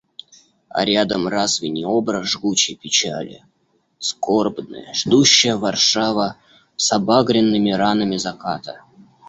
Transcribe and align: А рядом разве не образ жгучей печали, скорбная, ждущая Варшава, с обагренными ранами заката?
А 0.69 0.83
рядом 0.83 1.27
разве 1.27 1.69
не 1.69 1.85
образ 1.85 2.25
жгучей 2.25 2.75
печали, 2.75 3.45
скорбная, 3.99 4.91
ждущая 4.95 5.57
Варшава, 5.57 6.37
с 6.75 6.91
обагренными 6.91 7.71
ранами 7.71 8.17
заката? 8.17 8.81